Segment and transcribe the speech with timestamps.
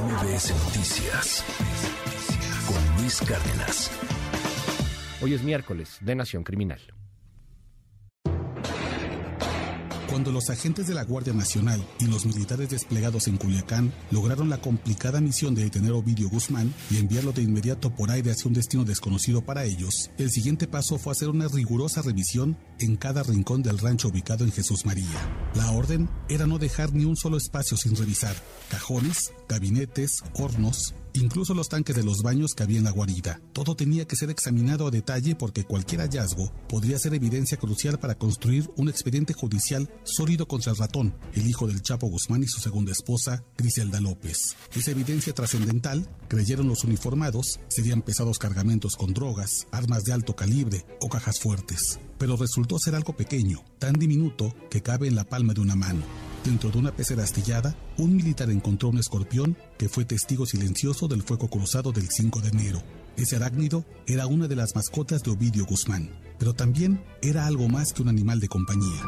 [0.00, 1.44] MBS Noticias
[2.66, 3.92] con Luis Cárdenas.
[5.22, 6.80] Hoy es miércoles de Nación Criminal.
[10.14, 14.58] Cuando los agentes de la Guardia Nacional y los militares desplegados en Culiacán lograron la
[14.58, 18.54] complicada misión de detener a Ovidio Guzmán y enviarlo de inmediato por aire hacia un
[18.54, 23.64] destino desconocido para ellos, el siguiente paso fue hacer una rigurosa revisión en cada rincón
[23.64, 25.50] del rancho ubicado en Jesús María.
[25.56, 28.36] La orden era no dejar ni un solo espacio sin revisar.
[28.70, 33.40] Cajones, gabinetes, hornos, incluso los tanques de los baños que había en la guarida.
[33.52, 38.16] Todo tenía que ser examinado a detalle porque cualquier hallazgo podría ser evidencia crucial para
[38.16, 42.60] construir un expediente judicial sólido contra el ratón, el hijo del Chapo Guzmán y su
[42.60, 44.56] segunda esposa, Griselda López.
[44.74, 50.84] Esa evidencia trascendental, creyeron los uniformados, serían pesados cargamentos con drogas, armas de alto calibre
[51.00, 51.98] o cajas fuertes.
[52.18, 56.33] Pero resultó ser algo pequeño, tan diminuto que cabe en la palma de una mano.
[56.44, 61.22] Dentro de una pecera astillada, un militar encontró un escorpión que fue testigo silencioso del
[61.22, 62.82] fuego cruzado del 5 de enero.
[63.16, 67.94] Ese arácnido era una de las mascotas de Ovidio Guzmán, pero también era algo más
[67.94, 69.00] que un animal de compañía.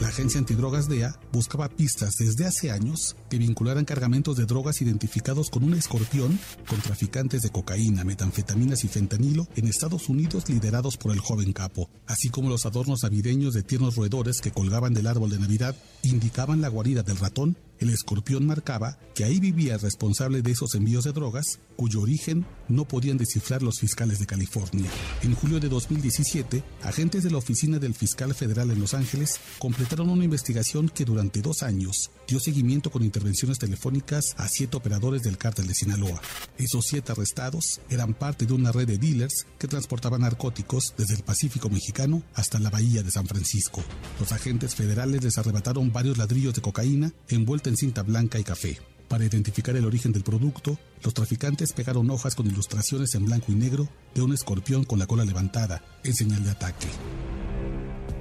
[0.00, 5.50] La agencia antidrogas DEA buscaba pistas desde hace años que vincularan cargamentos de drogas identificados
[5.50, 11.12] con un escorpión con traficantes de cocaína, metanfetaminas y fentanilo en Estados Unidos liderados por
[11.12, 15.30] el joven capo, así como los adornos navideños de tiernos roedores que colgaban del árbol
[15.30, 20.42] de Navidad indicaban la guarida del ratón el escorpión marcaba que ahí vivía el responsable
[20.42, 24.90] de esos envíos de drogas, cuyo origen no podían descifrar los fiscales de California.
[25.22, 30.10] En julio de 2017, agentes de la Oficina del Fiscal Federal en Los Ángeles completaron
[30.10, 35.38] una investigación que durante dos años dio seguimiento con intervenciones telefónicas a siete operadores del
[35.38, 36.20] cártel de Sinaloa.
[36.56, 41.22] Esos siete arrestados eran parte de una red de dealers que transportaban narcóticos desde el
[41.22, 43.82] Pacífico mexicano hasta la bahía de San Francisco.
[44.18, 48.78] Los agentes federales les arrebataron varios ladrillos de cocaína envueltos en cinta blanca y café.
[49.08, 53.54] Para identificar el origen del producto, los traficantes pegaron hojas con ilustraciones en blanco y
[53.54, 56.88] negro de un escorpión con la cola levantada, en señal de ataque.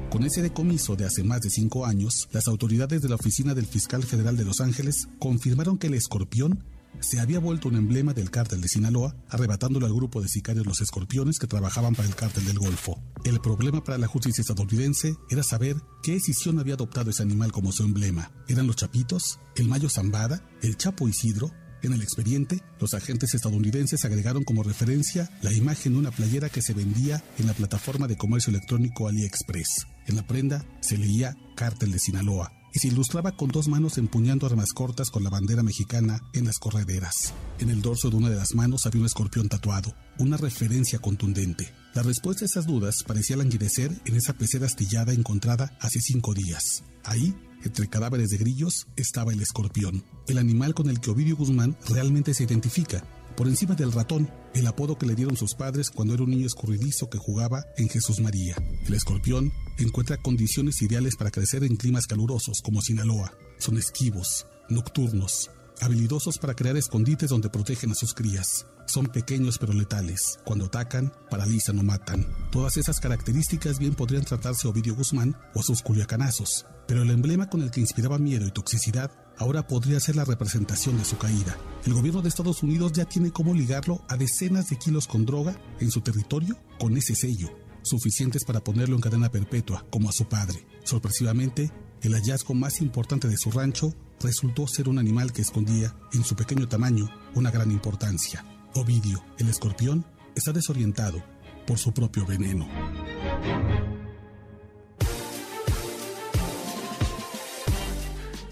[0.10, 3.66] Con ese decomiso de hace más de cinco años, las autoridades de la Oficina del
[3.66, 6.64] Fiscal Federal de Los Ángeles confirmaron que el escorpión
[7.00, 10.82] se había vuelto un emblema del cártel de Sinaloa, arrebatándolo al grupo de sicarios Los
[10.82, 13.02] Escorpiones que trabajaban para el cártel del Golfo.
[13.24, 17.72] El problema para la justicia estadounidense era saber qué decisión había adoptado ese animal como
[17.72, 18.32] su emblema.
[18.48, 19.40] ¿Eran los Chapitos?
[19.56, 20.42] ¿El Mayo Zambada?
[20.62, 21.52] ¿El Chapo Isidro?
[21.84, 26.64] En el expediente, los agentes estadounidenses agregaron como referencia la imagen de una playera que
[26.64, 29.86] se vendía en la plataforma de comercio electrónico AliExpress.
[30.08, 34.46] En la prenda se leía Cártel de Sinaloa y se ilustraba con dos manos empuñando
[34.46, 37.34] armas cortas con la bandera mexicana en las correderas.
[37.58, 41.74] En el dorso de una de las manos había un escorpión tatuado, una referencia contundente.
[41.96, 46.84] La respuesta a esas dudas parecía languidecer en esa pecera astillada encontrada hace cinco días.
[47.04, 47.34] Ahí,
[47.64, 52.36] entre cadáveres de grillos, estaba el escorpión, el animal con el que Ovidio Guzmán realmente
[52.36, 53.04] se identifica,
[53.38, 56.48] por encima del ratón, el apodo que le dieron sus padres cuando era un niño
[56.48, 58.56] escurridizo que jugaba en Jesús María.
[58.88, 63.32] El escorpión encuentra condiciones ideales para crecer en climas calurosos como Sinaloa.
[63.60, 68.66] Son esquivos, nocturnos, habilidosos para crear escondites donde protegen a sus crías.
[68.88, 70.40] Son pequeños pero letales.
[70.44, 72.26] Cuando atacan, paralizan o matan.
[72.52, 77.12] Todas esas características bien podrían tratarse a Ovidio Guzmán o a sus culiacanazos, pero el
[77.12, 81.18] emblema con el que inspiraba miedo y toxicidad ahora podría ser la representación de su
[81.18, 81.58] caída.
[81.86, 85.60] El gobierno de Estados Unidos ya tiene cómo ligarlo a decenas de kilos con droga
[85.80, 87.50] en su territorio con ese sello,
[87.84, 90.66] suficientes para ponerlo en cadena perpetua, como a su padre.
[90.84, 91.72] Sorpresivamente,
[92.02, 96.36] el hallazgo más importante de su rancho resultó ser un animal que escondía, en su
[96.36, 98.46] pequeño tamaño, una gran importancia.
[98.76, 100.06] Ovidio, el escorpión,
[100.36, 101.24] está desorientado
[101.66, 102.68] por su propio veneno.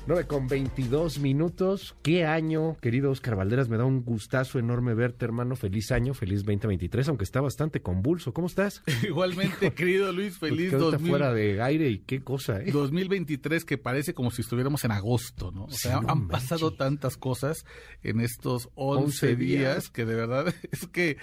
[0.08, 1.96] 9 con 22 minutos.
[2.04, 3.70] ¿Qué año, querido Oscar Valderas?
[3.70, 5.56] Me da un gustazo enorme verte, hermano.
[5.56, 8.32] Feliz año, feliz 2023, aunque está bastante convulso.
[8.32, 8.84] ¿Cómo estás?
[9.04, 12.72] Igualmente, querido Luis, feliz Porque fuera de aire y qué cosa, ¿eh?
[12.72, 15.66] 2023 que parece como si estuviéramos en agosto, ¿no?
[15.66, 17.66] O sea, han pasado tantas cosas
[18.04, 21.18] en estos 11, días que de verdad es que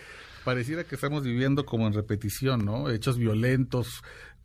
[0.44, 2.90] pareciera que estamos viviendo como en repetición, ¿no?
[2.90, 4.02] Hechos violentos,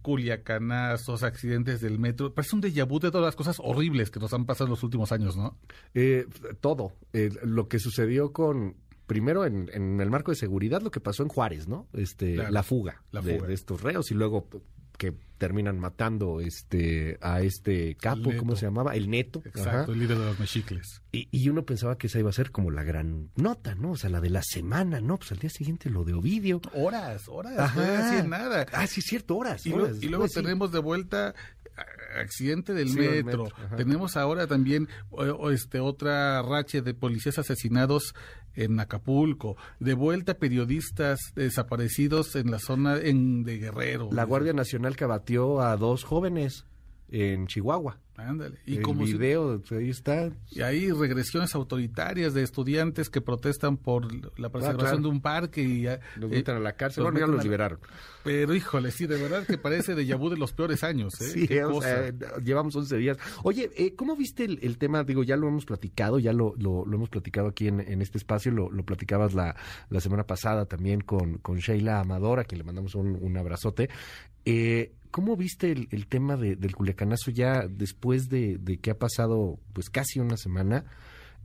[0.08, 2.34] culiacanazos, accidentes del metro.
[2.34, 4.82] Parece un déjà vu de todas las cosas horribles que nos han pasado en los
[4.82, 5.58] últimos años, ¿no?
[5.94, 6.26] Eh,
[6.62, 6.94] todo.
[7.12, 11.30] Eh, lo que sucedió con, primero en, el marco de seguridad, lo que pasó en
[11.30, 11.90] Juárez, ¿no?
[11.92, 14.48] Este, la fuga, de, estos reos y luego
[14.98, 18.96] que terminan matando este a este capo, ¿cómo se llamaba?
[18.96, 19.42] El Neto.
[19.46, 21.02] Exacto, el líder de los mexicles.
[21.12, 23.92] Y, y, uno pensaba que esa iba a ser como la gran nota, ¿no?
[23.92, 25.18] O sea, la de la semana, ¿no?
[25.18, 26.62] Pues al día siguiente lo de Ovidio.
[26.74, 28.24] Horas, horas, Ajá.
[28.24, 28.66] no nada.
[28.74, 29.66] Ah, sí, cierto, horas.
[29.66, 29.98] Y, horas.
[30.02, 31.36] y luego tenemos de vuelta
[32.20, 33.50] accidente del metro.
[33.76, 34.88] Tenemos ahora también
[35.52, 38.14] este otra racha de policías asesinados
[38.56, 44.10] en Acapulco, de vuelta periodistas desaparecidos en la zona en, de Guerrero.
[44.12, 46.66] La Guardia Nacional que abatió a dos jóvenes
[47.10, 48.00] en Chihuahua.
[48.18, 48.58] Ándale.
[48.66, 50.32] Y el como video, pues, ahí está.
[50.50, 54.08] Y hay regresiones autoritarias de estudiantes que protestan por
[54.40, 55.84] la preservación de un parque y
[56.16, 57.04] los eh, a la cárcel.
[57.04, 57.80] Bueno, ya los liberaron.
[58.24, 61.14] Pero híjole, sí, de verdad que parece de Yabú de los peores años.
[61.22, 61.30] ¿eh?
[61.30, 63.18] Sí, llevamos 11 días.
[63.44, 65.04] Oye, eh, ¿cómo viste el, tema?
[65.04, 68.72] Digo, ya lo hemos platicado, ya lo, lo, hemos platicado aquí en, este espacio, lo,
[68.72, 69.56] lo platicabas la,
[69.90, 73.90] la, semana pasada también con, con Sheila Amador, a quien le mandamos un, un abrazote.
[74.50, 80.20] Eh, ¿Cómo viste el, tema del Culiacanazo ya después de, que ha pasado pues casi
[80.20, 80.86] una semana?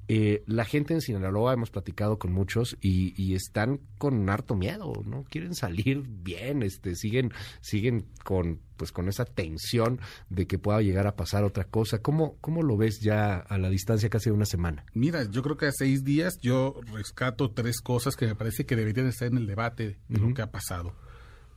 [0.09, 5.25] Eh, la gente en Sinaloa hemos platicado con muchos y, están con harto miedo, no
[5.25, 11.07] quieren salir bien, este, siguen, siguen con pues con esa tensión de que pueda llegar
[11.07, 12.03] a pasar otra cosa.
[12.03, 14.85] ¿Cómo, cómo lo ves ya a la distancia casi de una semana?
[14.93, 18.75] Mira, yo creo que a seis días yo rescato tres cosas que me parece que
[18.75, 20.97] deberían estar en el debate de lo que ha pasado.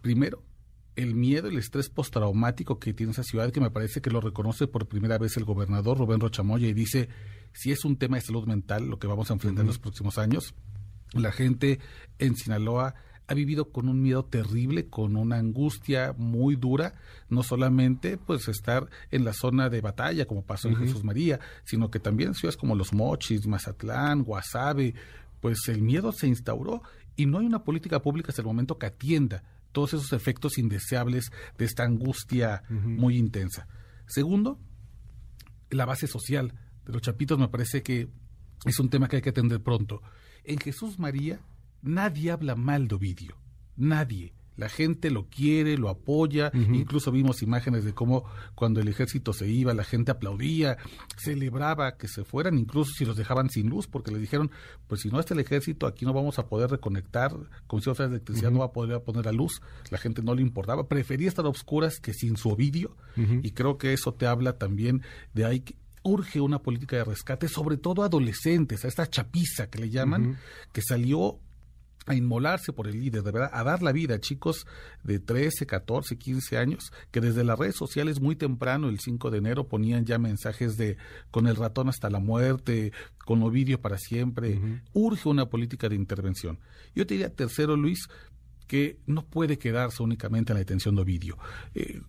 [0.02, 0.44] Primero,
[0.96, 4.68] el miedo, el estrés postraumático que tiene esa ciudad, que me parece que lo reconoce
[4.68, 7.10] por primera vez el gobernador Rubén Rochamoya y dice,
[7.54, 10.18] si es un tema de salud mental lo que vamos a enfrentar en los próximos
[10.18, 10.54] años,
[11.14, 11.80] la gente
[12.20, 12.96] en Sinaloa
[13.28, 16.94] ha vivido con un miedo terrible, con una angustia muy dura,
[17.28, 21.90] no solamente pues estar en la zona de batalla como pasó en Jesús María, sino
[21.90, 24.94] que también en ciudades como Los Mochis, Mazatlán, Guasave,
[25.42, 26.84] pues el miedo se instauró
[27.16, 29.44] y no hay una política pública hasta el momento que atienda
[29.76, 33.68] todos esos efectos indeseables de esta angustia muy intensa.
[34.08, 34.58] Segundo,
[35.70, 36.54] la base social
[36.86, 38.08] de los chapitos me parece que
[38.66, 40.02] es un tema que hay que atender pronto.
[40.46, 41.42] En Jesús María
[41.82, 43.36] nadie habla mal de Ovidio,
[43.76, 44.34] nadie.
[44.56, 48.26] La gente lo quiere, lo apoya, incluso vimos imágenes de cómo
[48.56, 50.78] cuando el ejército se iba, la gente aplaudía,
[51.18, 54.52] celebraba que se fueran, incluso si los dejaban sin luz, porque le dijeron,
[54.88, 57.36] pues si no está el ejército, aquí no vamos a poder reconectar,
[57.68, 60.42] con si de electricidad no va a poder poner la luz, la gente no le
[60.42, 64.58] importaba, prefería estar a oscuras que sin su ovidio, y creo que eso te habla
[64.58, 65.02] también
[65.34, 69.70] de ahí que urge una política de rescate, sobre todo a adolescentes, a esta chapiza
[69.70, 70.38] que le llaman,
[70.72, 71.40] que salió
[72.06, 74.68] a inmolarse por el líder, de verdad, a dar la vida a chicos
[75.04, 79.38] de 13, 14, 15 años, que desde las redes sociales muy temprano, el 5 de
[79.40, 80.98] enero, ponían ya mensajes de
[81.32, 84.60] con el ratón hasta la muerte, con Ovidio para siempre.
[84.94, 86.60] Urge una política de intervención.
[86.94, 88.08] Yo te diría, tercero, Luis,
[88.68, 91.38] que no puede quedarse únicamente en la detención de Ovidio.
[91.74, 92.02] Eh,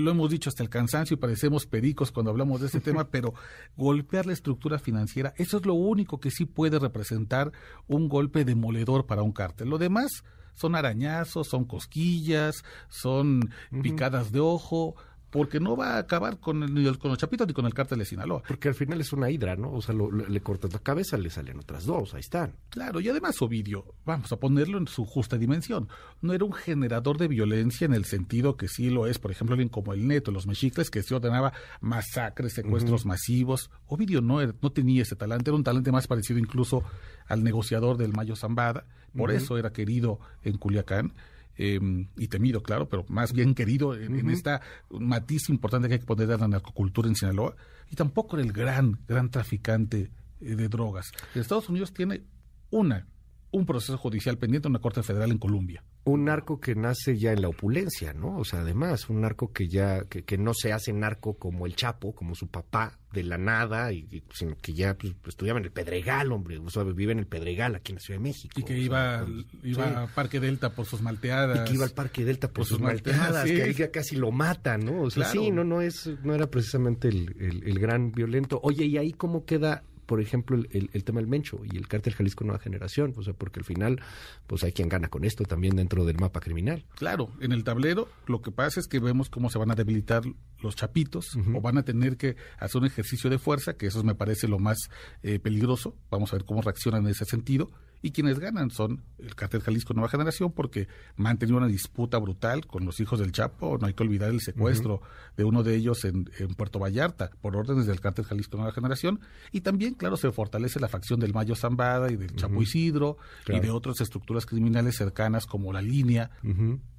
[0.00, 3.34] lo hemos dicho hasta el cansancio y parecemos pericos cuando hablamos de este tema, pero
[3.76, 7.52] golpear la estructura financiera, eso es lo único que sí puede representar
[7.86, 9.68] un golpe demoledor para un cártel.
[9.68, 10.24] Lo demás
[10.54, 13.50] son arañazos, son cosquillas, son
[13.82, 14.94] picadas de ojo,
[15.34, 18.04] porque no va a acabar con, el, con los chapitos ni con el cártel de
[18.04, 18.44] Sinaloa.
[18.46, 19.72] Porque al final es una hidra, ¿no?
[19.72, 22.54] O sea, le cortas la cabeza, le salen otras dos, ahí están.
[22.70, 25.88] Claro, y además Ovidio, vamos a ponerlo en su justa dimensión,
[26.22, 29.54] no era un generador de violencia en el sentido que sí lo es, por ejemplo,
[29.54, 33.72] alguien como el Neto, los mexicles, que se ordenaba masacres, secuestros masivos.
[33.88, 36.84] Ovidio no, no tenía ese talante, era un talante más parecido incluso
[37.26, 38.86] al negociador del Mayo Zambada,
[39.16, 41.12] por eso era querido en Culiacán
[41.56, 44.60] Em, y temido, claro, pero más bien querido en, esta
[44.90, 47.54] matiz importante que hay que poner de la narcocultura en Sinaloa,
[47.90, 50.10] y tampoco era el gran, gran traficante
[50.40, 51.12] eh, de drogas.
[51.34, 52.24] Estados Unidos tiene
[52.70, 53.06] una,
[53.52, 57.32] un proceso judicial pendiente en una corte federal en Colombia un narco que nace ya
[57.32, 58.36] en la opulencia, ¿no?
[58.36, 62.14] O sea, además, un narco que ya, que, no se hace narco como el Chapo,
[62.14, 66.32] como su papá, de la nada, y, sino que ya pues, estudiaba en el Pedregal,
[66.32, 68.60] hombre, o sea, vive en el Pedregal, aquí en la Ciudad de México.
[68.60, 69.24] Y que iba,
[69.62, 71.60] iba a Parque Delta por sus malteadas.
[71.60, 74.84] Y que iba al Parque Delta por, sus, malteadas, que ahí ya casi lo matan,
[74.84, 75.02] ¿no?
[75.02, 78.60] O sea, sí, no, no es, no era precisamente el, el gran violento.
[78.62, 82.14] Oye, ¿y ahí cómo queda por ejemplo, el, el, tema del Mencho y el cártel
[82.14, 84.00] Jalisco Nueva Generación, o sea, porque al final,
[84.46, 86.84] pues hay quien gana con esto también dentro del mapa criminal.
[86.96, 90.22] Claro, en el tablero lo que pasa es que vemos cómo se van a debilitar
[90.60, 94.14] los chapitos o van a tener que hacer un ejercicio de fuerza, que eso me
[94.14, 94.78] parece lo más
[95.22, 95.94] eh, peligroso.
[96.10, 97.70] Vamos a ver cómo reaccionan en ese sentido
[98.04, 102.84] y quienes ganan son el cartel Jalisco Nueva Generación porque mantenido una disputa brutal con
[102.84, 105.00] los hijos del Chapo, no hay que olvidar el secuestro
[105.38, 109.20] de uno de ellos en, Puerto Vallarta por órdenes del cartel Jalisco Nueva Generación.
[109.52, 113.16] Y también, claro, se fortalece la facción del Mayo Zambada y del Chapo Isidro
[113.48, 116.30] y de otras estructuras criminales cercanas como la línea.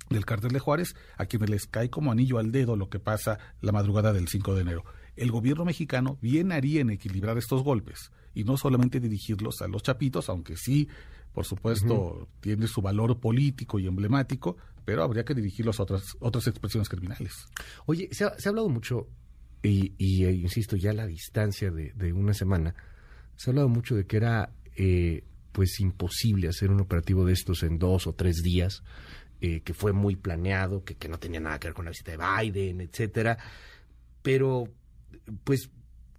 [0.09, 3.39] Del cartel de Juárez, a quienes les cae como anillo al dedo lo que pasa
[3.61, 4.83] la madrugada del 5 de enero.
[5.15, 9.81] El gobierno mexicano bien haría en equilibrar estos golpes y no solamente dirigirlos a los
[9.81, 10.89] chapitos, aunque sí
[11.35, 16.47] por supuesto, tiene su valor político y emblemático, pero habría que dirigirlos a otras, otras
[16.47, 17.33] expresiones criminales.
[17.85, 19.09] Oye, se ha, hablado mucho,
[19.61, 22.73] y, eh, insisto, ya a la distancia de, una semana,
[23.35, 27.63] se ha hablado mucho de que era eh, pues imposible hacer un operativo de estos
[27.63, 28.81] en dos o tres días,
[29.41, 32.11] eh, que fue muy planeado, que, que no tenía nada que ver con la visita
[32.11, 33.37] de Biden, etcétera.
[34.21, 34.67] Pero,
[35.43, 35.69] pues,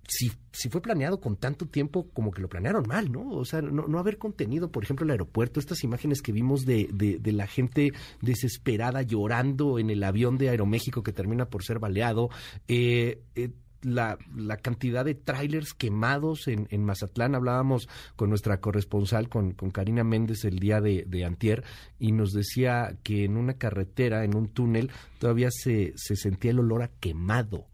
[0.08, 3.28] si, si fue planeado con tanto tiempo, como que lo planearon mal, ¿no?
[3.30, 6.88] O sea, no, no haber contenido, por ejemplo, el aeropuerto, estas imágenes que vimos de,
[6.92, 7.92] de, la gente
[8.22, 12.30] desesperada llorando en el avión de Aeroméxico que termina por ser baleado,
[12.68, 13.50] eh, eh,
[13.82, 17.34] la, la, cantidad de trailers quemados en, en, Mazatlán.
[17.34, 21.64] Hablábamos con nuestra corresponsal, con, con Karina Méndez, el día de, de, Antier,
[21.98, 26.60] y nos decía que en una carretera, en un túnel, todavía se, se sentía el
[26.60, 27.66] olor a quemado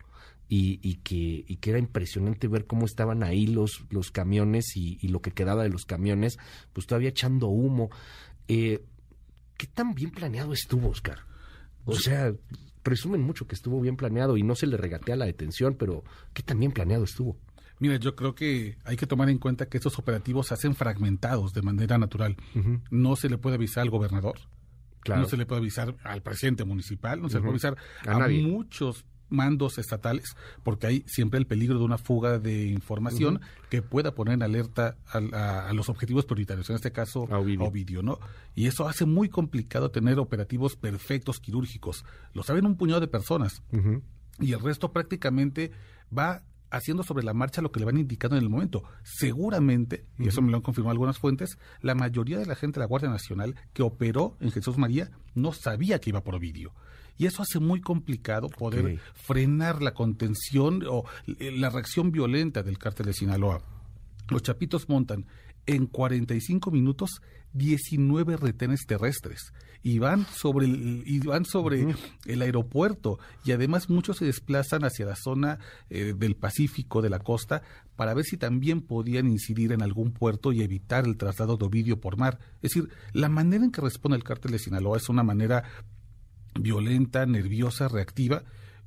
[0.54, 5.22] y, que, y que era impresionante ver cómo estaban ahí los, los camiones y, lo
[5.22, 6.38] que quedaba de los camiones,
[6.74, 7.88] pues todavía echando humo.
[8.48, 8.84] Eh,
[9.56, 11.20] ¿Qué tan bien planeado estuvo, Oscar?
[11.86, 12.34] O sea,
[12.82, 16.42] presumen mucho que estuvo bien planeado y no se le regatea la detención, pero ¿qué
[16.42, 17.36] tan bien planeado estuvo?
[17.78, 21.52] Mira, yo creo que hay que tomar en cuenta que estos operativos se hacen fragmentados
[21.52, 22.36] de manera natural.
[22.90, 24.38] No se le puede avisar al gobernador,
[25.08, 28.28] no se le puede avisar al presidente municipal, no se le puede avisar a, a
[28.28, 34.14] muchos mandos estatales, porque hay siempre el peligro de una fuga de información que pueda
[34.14, 38.02] poner en alerta a, los objetivos prioritarios, en este caso a Ovidio.
[38.02, 38.18] ¿no?
[38.54, 42.04] Y eso hace muy complicado tener operativos perfectos quirúrgicos.
[42.34, 43.62] Lo saben un puñado de personas.
[44.38, 45.72] Y el resto prácticamente
[46.16, 48.82] va haciendo sobre la marcha lo que le van indicando en el momento.
[49.04, 52.84] Seguramente, y eso me lo han confirmado algunas fuentes, la mayoría de la gente de
[52.84, 56.72] la Guardia Nacional que operó en Jesús María no sabía que iba por Ovidio
[57.18, 61.04] y eso hace muy complicado poder frenar la contención o
[61.38, 63.62] eh, la reacción violenta del cártel de Sinaloa.
[64.28, 65.26] Los chapitos montan
[65.66, 67.20] en 45 minutos
[67.54, 69.52] 19 retenes terrestres.
[69.84, 71.94] Y van sobre el, y van sobre
[72.26, 73.18] el aeropuerto.
[73.44, 75.58] Y además muchos se desplazan hacia la zona
[75.90, 77.62] eh, del Pacífico de la costa
[77.96, 82.00] para ver si también podían incidir en algún puerto y evitar el traslado de Ovidio
[82.00, 82.38] por mar.
[82.62, 85.64] Es decir, la manera en que responde el cártel de Sinaloa es una manera
[86.54, 88.44] violenta, nerviosa, reactiva,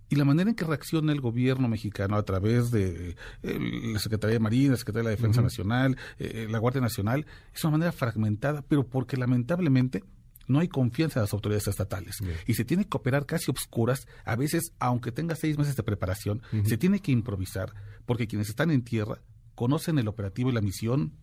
[0.09, 3.59] y la manera en que reacciona el gobierno mexicano a través de eh,
[3.93, 7.63] la Secretaría de Marina, la Secretaría de la Defensa Nacional, eh, la Guardia Nacional, es
[7.63, 10.03] una manera fragmentada, pero porque lamentablemente
[10.47, 12.17] no hay confianza en las autoridades estatales.
[12.45, 16.43] Y se tiene que operar casi obscuras, a veces, aunque tenga seis meses de preparación,
[16.65, 17.73] se tiene que improvisar,
[18.05, 19.21] porque quienes están en tierra
[19.55, 21.13] conocen el operativo y la misión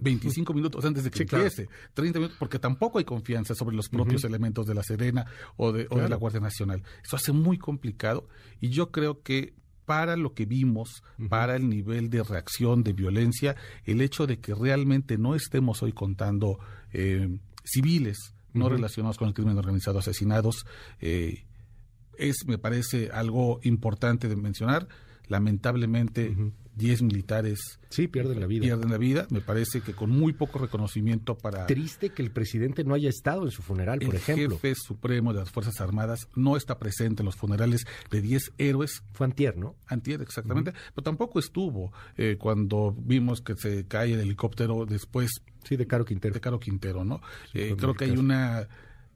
[0.00, 4.24] 25 minutos antes de que empiece, 30 minutos, porque tampoco hay confianza sobre los propios
[4.24, 5.26] elementos de la Serena
[5.56, 6.82] o de, o de la Guardia Nacional.
[7.04, 8.28] Eso hace muy complicado
[8.60, 13.54] y yo creo que para lo que vimos, para el nivel de reacción, de violencia,
[13.84, 16.58] el hecho de que realmente no estemos hoy contando
[16.92, 20.66] eh, civiles no relacionados con el crimen organizado asesinados,
[21.00, 21.44] eh,
[22.18, 24.88] es, me parece, algo importante de mencionar.
[25.28, 26.34] Lamentablemente,
[26.76, 28.62] 10 militares sí, pierden la vida.
[28.62, 31.66] Pierden la vida, me parece que con muy poco reconocimiento para...
[31.66, 34.44] Triste que el presidente no haya estado en su funeral, por ejemplo.
[34.44, 38.52] El jefe supremo de las Fuerzas Armadas no está presente en los funerales de 10
[38.58, 39.02] héroes.
[39.12, 39.74] Fue antier, ¿no?
[39.86, 40.74] Antier, exactamente.
[40.94, 45.30] Pero tampoco estuvo eh, cuando vimos que se cae el helicóptero después...
[45.64, 46.34] Sí, de Caro Quintero.
[46.34, 47.22] De Caro Quintero, ¿no?
[47.54, 48.68] Eh, creo que hay una...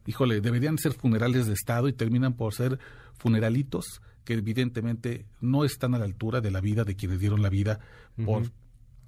[0.07, 2.79] Híjole, deberían ser funerales de Estado y terminan por ser
[3.19, 7.49] funeralitos que evidentemente no están a la altura de la vida de quienes dieron la
[7.49, 7.79] vida
[8.23, 8.51] por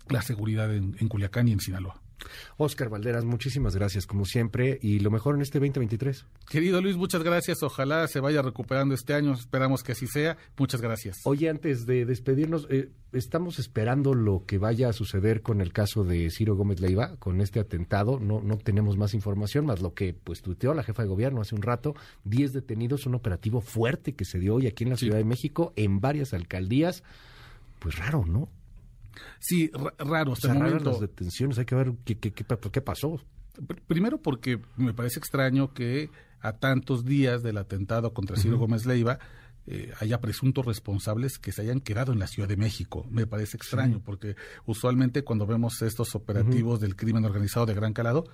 [0.10, 2.01] la seguridad en, Culiacán y en Sinaloa.
[2.58, 6.25] Oscar Valderas, muchísimas gracias como siempre y lo mejor en este 2023.
[6.50, 7.63] Querido Luis, muchas gracias.
[7.63, 9.34] Ojalá se vaya recuperando este año.
[9.34, 10.38] Esperamos que así sea.
[10.58, 11.22] Muchas gracias.
[11.24, 16.04] Oye, antes de despedirnos, eh, estamos esperando lo que vaya a suceder con el caso
[16.04, 18.20] de Ciro Gómez Leiva, con este atentado.
[18.20, 21.56] No, no tenemos más información, más lo que pues tuiteó la jefa de gobierno hace
[21.56, 21.96] un rato.
[22.24, 25.74] Diez detenidos, un operativo fuerte que se dio hoy aquí en la Ciudad de México,
[25.75, 27.04] en varias alcaldías.
[27.80, 28.50] Pues raro, ¿no?
[29.39, 30.34] Sí, raro.
[30.34, 33.22] Hasta las detenciones, hay que ver qué, qué, qué, pasó.
[33.88, 39.20] Primero porque me parece extraño que a tantos días del atentado contra Ciro Gómez Leiva
[39.65, 43.05] eh, haya presuntos responsables que se hayan quedado en la Ciudad de México.
[43.10, 48.25] Me parece extraño porque usualmente cuando vemos estos operativos del crimen organizado de gran calado,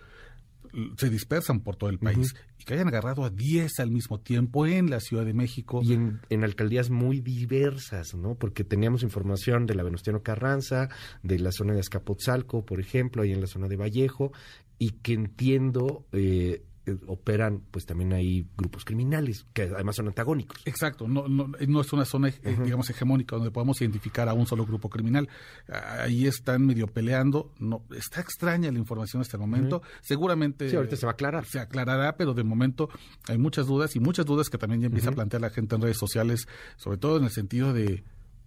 [0.97, 4.65] se dispersan por todo el país y que hayan agarrado a 10 al mismo tiempo
[4.65, 5.81] en la Ciudad de México.
[5.83, 8.35] Y en, alcaldías muy diversas, ¿no?
[8.35, 10.89] Porque teníamos información de la Venustiano Carranza,
[11.23, 14.31] de la zona de Azcapotzalco, por ejemplo, ahí en la zona de Vallejo,
[14.77, 16.05] y que entiendo...
[16.11, 16.63] Eh,
[17.07, 20.61] operan pues también hay grupos criminales que además son antagónicos.
[20.65, 24.45] Exacto, no, no, no es una zona, eh, digamos, hegemónica donde podamos identificar a un
[24.45, 25.29] solo grupo criminal.
[25.67, 27.51] Ahí están medio peleando.
[27.59, 29.81] No, está extraña la información hasta el momento.
[30.01, 30.69] Seguramente.
[30.69, 31.45] Sí, ahorita se va a aclarar.
[31.45, 32.89] Se aclarará, pero de momento
[33.27, 35.81] hay muchas dudas y muchas dudas que también ya empieza a plantear la gente en
[35.81, 38.03] redes sociales, sobre todo en el sentido de,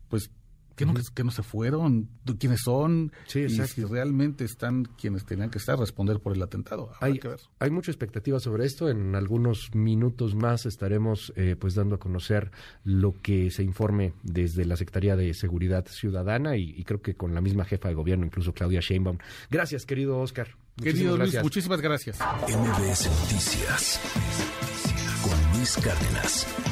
[0.09, 0.31] pues,
[0.77, 5.51] que no, que no se fueron, quiénes son, sí, y si realmente están quienes tenían
[5.51, 6.93] que estar responder por el atentado.
[7.01, 7.21] hay,
[7.59, 8.89] hay mucha expectativa sobre esto.
[8.89, 12.51] En algunos minutos más estaremos eh, pues dando a conocer
[12.85, 17.41] lo que se informe desde la Secretaría de Seguridad Ciudadana y, creo que con la
[17.41, 19.19] misma jefa de gobierno, incluso Claudia Sheinbaum.
[19.51, 20.57] Gracias, querido Oscar.
[20.77, 22.19] Querido Luis, muchísimas gracias.
[22.21, 24.01] MBS Noticias
[25.23, 26.72] con Luis Cárdenas.